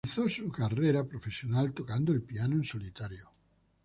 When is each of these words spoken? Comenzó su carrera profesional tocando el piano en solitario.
Comenzó 0.03 0.35
su 0.35 0.51
carrera 0.51 1.03
profesional 1.03 1.73
tocando 1.73 2.11
el 2.11 2.23
piano 2.23 2.55
en 2.55 2.63
solitario. 2.63 3.29